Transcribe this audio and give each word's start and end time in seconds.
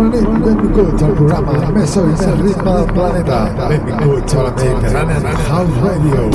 Un 0.00 0.14
escucha 0.14 1.06
el 1.08 1.12
programa 1.12 1.52
de 1.52 1.72
Meso 1.72 2.02
y 2.08 2.24
el 2.24 2.38
ritmo 2.38 2.74
del 2.74 2.86
planeta. 2.86 3.68
Benvinguts 3.68 4.34
a 4.34 4.42
la 4.44 4.50
Mediterranean 4.52 5.36
House 5.36 5.76
Radio. 5.82 6.30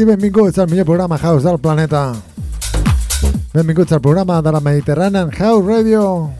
i 0.00 0.04
benvinguts 0.04 0.58
al 0.58 0.68
millor 0.70 0.86
programa 0.86 1.18
House 1.18 1.44
del 1.44 1.58
planeta. 1.58 2.14
Benvinguts 3.52 3.92
al 3.92 4.00
programa 4.00 4.40
de 4.40 4.52
la 4.52 4.60
Mediterranean 4.60 5.30
House 5.30 5.66
Radio. 5.66 6.30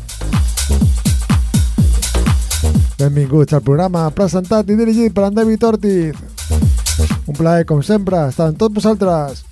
Benvinguts 2.99 3.53
al 3.53 3.61
programa 3.61 4.07
presentat 4.17 4.71
i 4.71 4.79
dirigit 4.79 5.13
per 5.13 5.27
en 5.29 5.35
David 5.35 5.65
Ortiz. 5.65 6.17
Un 7.27 7.37
plaer, 7.37 7.67
com 7.67 7.83
sempre, 7.83 8.29
estar 8.29 8.49
amb 8.49 8.61
tots 8.61 8.75
vosaltres. 8.81 9.50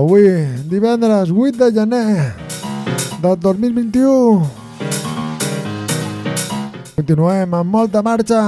Avui, 0.00 0.24
divendres 0.64 1.28
8 1.30 1.58
de 1.58 1.72
gener 1.76 2.34
del 3.20 3.36
2021. 3.36 4.48
Continuem 6.96 7.52
amb 7.58 7.68
molta 7.68 8.00
marxa 8.00 8.40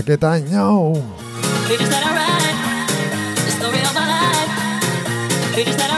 aquest 0.00 0.26
any 0.32 0.50
nou. 0.50 0.98
Baby, 1.68 1.84
Is 1.84 1.90
that 1.94 2.02
alright? 2.10 2.58
The 3.44 3.52
story 3.54 3.80
of 3.86 3.94
my 3.94 4.06
life. 4.10 4.50
Baby, 5.54 5.70
Is 5.70 5.76
that 5.76 5.90
alright? 5.92 5.97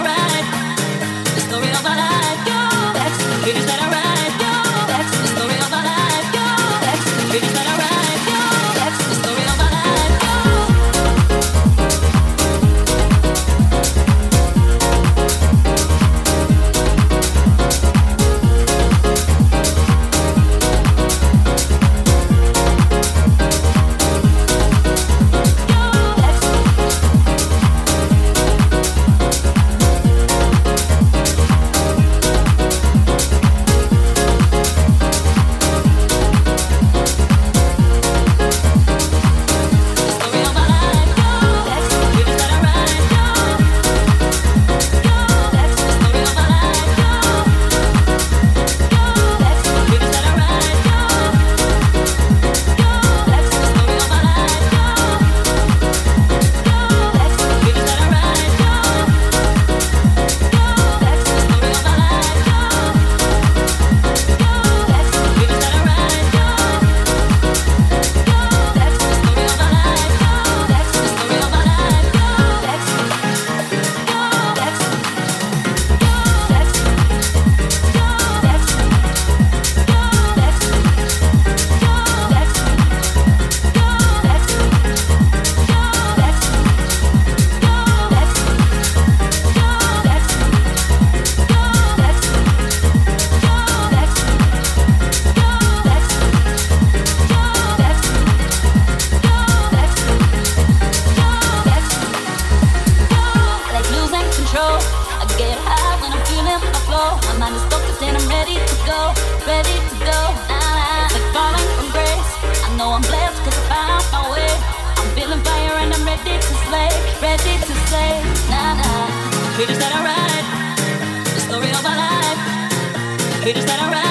We 123.45 123.55
just 123.55 123.67
let 123.67 123.81
it 123.81 123.91
ride. 123.91 124.10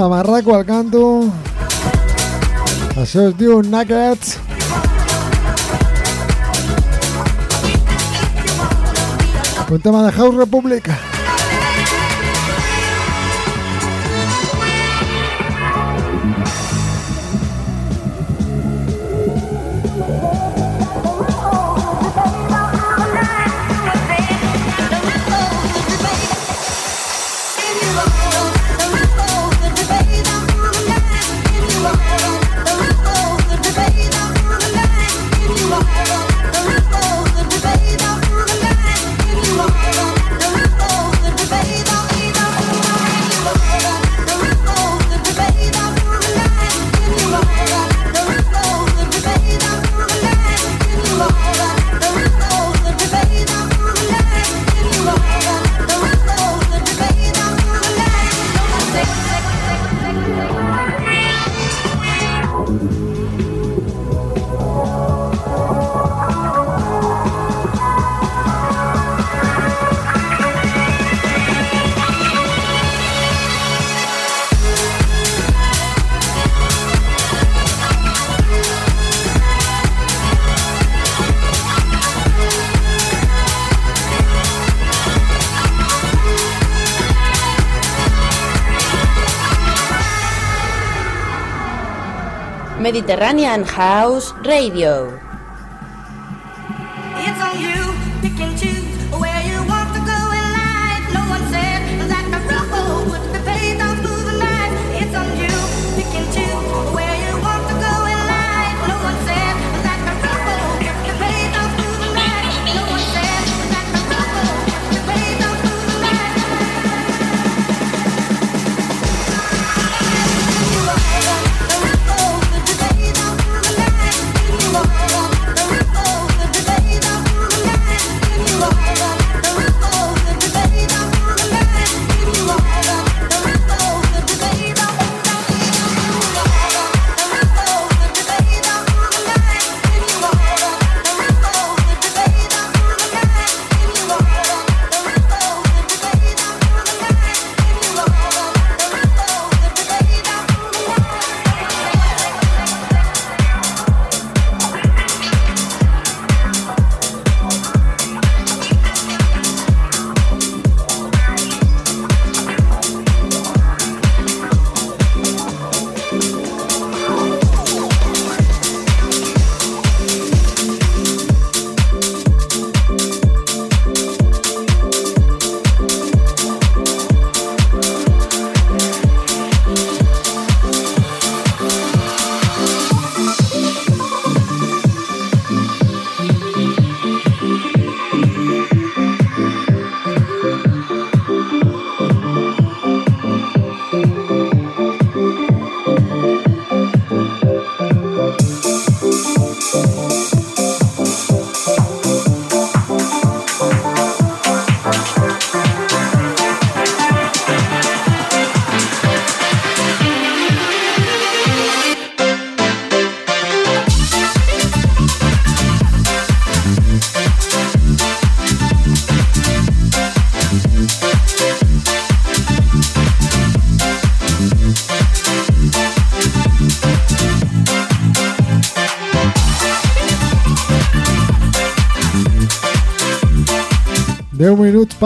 Zamarraco 0.00 0.54
al 0.56 0.64
canto. 0.64 1.00
Això 2.96 3.26
es 3.28 3.36
Nuggets. 3.68 4.38
Un 9.68 9.80
tema 9.82 10.02
de 10.02 10.12
House 10.12 10.36
Republic. 10.36 10.88
Mediterranean 93.00 93.64
House 93.64 94.34
Radio. 94.44 95.19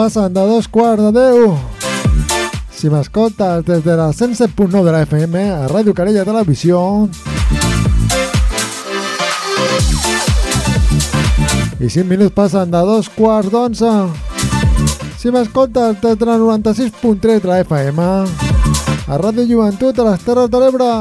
Passen 0.05 0.33
de 0.33 0.39
dos 0.39 0.67
quarts 0.67 1.01
de 1.01 1.11
deu. 1.11 1.55
Si 2.69 2.91
m'escoltes 2.93 3.63
des 3.65 3.81
de 3.81 3.95
la 3.97 4.11
107.9 4.13 4.83
de 4.85 4.91
la 4.93 5.01
FM 5.01 5.41
a 5.49 5.65
Ràdio 5.65 5.95
Carella 5.97 6.21
Televisió 6.27 7.07
i 11.81 11.89
5 11.89 12.05
minuts 12.05 12.35
passen 12.37 12.69
de 12.69 12.83
dos 12.85 13.09
quarts 13.17 13.49
d'onze. 13.49 13.95
Si 15.17 15.33
m'escoltes 15.33 15.97
des 16.05 16.21
de 16.21 16.29
la 16.29 16.37
96.3 16.37 17.41
de 17.41 17.49
la 17.49 17.59
FM 17.65 18.05
a 18.05 19.21
Ràdio 19.25 19.49
Joventut 19.49 19.97
a 19.97 20.09
les 20.11 20.21
Terres 20.21 20.53
de 20.53 20.61
l'Ebre 20.61 20.93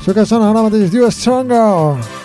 això 0.00 0.12
que 0.16 0.24
sona 0.24 0.54
ara 0.54 0.64
mateix 0.64 0.88
es 0.88 0.92
diu 0.96 1.10
Stronger. 1.12 2.23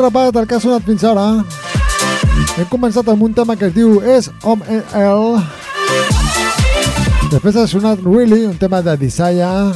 Repàs 0.00 0.32
del 0.32 0.46
que 0.48 0.56
ha 0.56 0.62
sonat 0.62 0.86
fins 0.86 1.04
ara. 1.04 1.26
Hem 2.56 2.68
començat 2.70 3.08
amb 3.08 3.22
un 3.22 3.34
tema 3.36 3.56
que 3.56 3.68
es 3.70 3.74
diu 3.74 4.00
És 4.00 4.30
Om 4.42 4.62
El. 4.68 5.38
Després 7.30 7.56
ha 7.56 7.66
sonat 7.70 8.00
Really, 8.04 8.44
un 8.48 8.56
tema 8.58 8.80
de 8.82 8.96
Desire. 8.98 9.70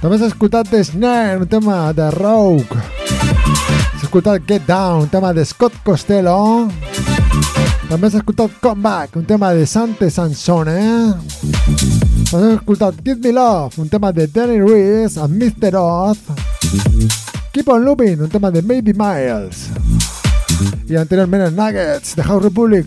També 0.00 0.18
s'ha 0.18 0.28
escoltat 0.30 0.68
The 0.72 0.82
Snare, 0.84 1.38
un 1.40 1.48
tema 1.48 1.92
de 1.96 2.10
Rogue. 2.14 2.78
S'ha 3.96 4.06
escoltat 4.06 4.44
Get 4.48 4.66
Down, 4.68 5.06
un 5.06 5.08
tema 5.12 5.32
de 5.36 5.44
Scott 5.44 5.80
Costello. 5.84 6.68
També 7.88 8.10
s'ha 8.10 8.20
escoltat 8.20 8.60
Come 8.62 8.82
Back, 8.84 9.16
un 9.16 9.26
tema 9.26 9.54
de 9.56 9.66
Sante 9.66 10.10
Sansone. 10.10 10.78
També 12.30 12.44
s'ha 12.44 12.54
escoltat 12.58 13.02
Give 13.04 13.20
Me 13.24 13.34
Love, 13.36 13.82
un 13.82 13.88
tema 13.88 14.12
de 14.12 14.28
Danny 14.28 14.60
Reese 14.62 15.20
amb 15.20 15.36
Mr. 15.42 15.74
Oz. 15.80 17.29
Keep 17.52 17.68
on 17.68 17.84
Looping, 17.84 18.20
un 18.20 18.28
tema 18.28 18.50
de 18.52 18.62
Maybe 18.62 18.92
Miles. 18.94 19.70
Y 20.88 20.94
anteriormente 20.94 21.50
Nuggets 21.50 22.14
de 22.14 22.22
House 22.22 22.44
Republic. 22.44 22.86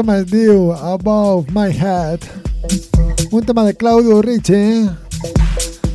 Tema 0.00 0.16
es 0.16 0.30
Dew 0.30 0.72
Above 0.72 1.50
My 1.50 1.70
Head. 1.70 2.20
Un 3.30 3.44
tema 3.44 3.64
de 3.64 3.74
Claudio 3.74 4.22
Ricci. 4.22 4.88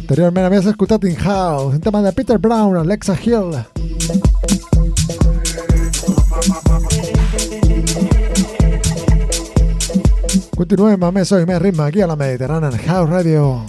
Anteriormente 0.01 0.45
habías 0.45 0.68
escuchado 0.68 1.08
In 1.08 1.16
House. 1.16 1.74
Un 1.74 1.82
tema 1.82 2.03
de 2.03 2.14
Peter 2.14 2.38
Brown, 2.38 2.78
Alexa 2.78 3.18
Hill. 3.20 3.66
Continúe, 10.56 10.97
mames, 10.99 11.28
soy 11.28 11.47
me 11.47 11.58
ritmo 11.58 11.82
aquí 11.82 12.01
a 12.01 12.06
la 12.06 12.16
Mediterránea 12.16 12.70
en 12.70 12.78
House 12.78 13.10
Radio. 13.10 13.66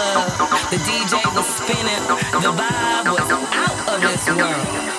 club. 0.00 0.70
The 0.70 0.76
DJ 0.76 1.12
was 1.34 1.46
spinning, 1.46 2.04
the 2.40 2.52
vibe 2.52 3.06
was 3.10 3.30
out 3.52 3.88
of 3.88 4.00
this 4.00 4.26
world. 4.28 4.89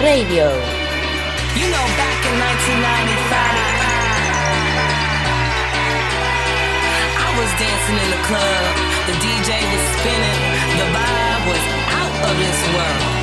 Radio. 0.00 0.50
You 1.54 1.66
know, 1.70 1.86
back 1.94 2.20
in 2.26 2.34
1995, 2.34 3.30
I 7.14 7.28
was 7.38 7.50
dancing 7.54 7.98
in 8.02 8.08
the 8.10 8.18
club. 8.26 8.74
The 9.06 9.14
DJ 9.22 9.54
was 9.54 9.84
spinning. 9.94 10.40
The 10.82 10.86
vibe 10.90 11.46
was 11.46 11.62
out 11.94 12.14
of 12.26 12.34
this 12.42 12.58
world. 12.74 13.14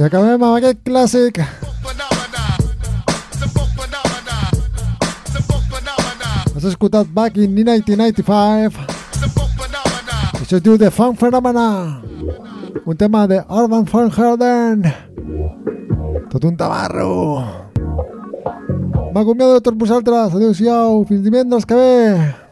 I 0.00 0.04
acabem 0.06 0.40
amb 0.40 0.56
aquest 0.56 0.78
clàssic. 0.80 1.38
Has 6.56 6.64
escoltat 6.70 7.10
Back 7.12 7.36
in 7.36 7.52
1995. 7.52 8.80
Això 10.40 10.56
es 10.56 10.64
diu 10.64 10.78
The 10.80 10.88
Funk 10.88 11.20
Phenomena. 11.20 12.00
Un 12.86 12.96
tema 12.96 13.26
de 13.28 13.42
Urban 13.44 13.84
Funk 13.84 14.16
Harden. 14.16 14.88
Tot 16.32 16.48
un 16.48 16.56
tabarro. 16.56 17.44
M'acomiado 19.12 19.58
de 19.58 19.60
tots 19.60 19.76
vosaltres. 19.76 20.32
Adéu-siau. 20.32 21.04
Fins 21.12 21.20
divendres 21.28 21.68
que 21.68 21.76
ve. 21.76 22.49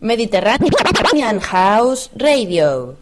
Mediterranean 0.00 1.38
House 1.40 2.10
Radio. 2.18 2.96